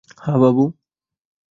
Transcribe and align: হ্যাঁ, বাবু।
হ্যাঁ, 0.21 0.37
বাবু। 0.43 0.63